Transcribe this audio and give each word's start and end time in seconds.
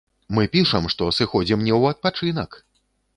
Мы 0.35 0.45
пішам, 0.55 0.87
што 0.93 1.09
сыходзім 1.17 1.59
не 1.67 1.71
ў 1.75 1.91
адпачынак! 1.97 2.59